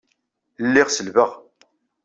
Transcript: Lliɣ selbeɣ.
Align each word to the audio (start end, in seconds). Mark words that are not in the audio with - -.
Lliɣ 0.65 0.87
selbeɣ. 0.91 1.31